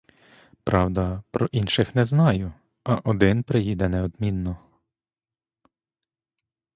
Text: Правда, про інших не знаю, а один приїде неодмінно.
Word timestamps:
Правда, 0.63 1.23
про 1.31 1.47
інших 1.51 1.95
не 1.95 2.05
знаю, 2.05 2.53
а 2.83 2.95
один 2.95 3.43
приїде 3.43 3.89
неодмінно. 3.89 4.57